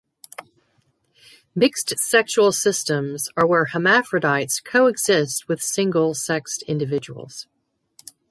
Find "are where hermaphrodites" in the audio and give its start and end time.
3.37-4.59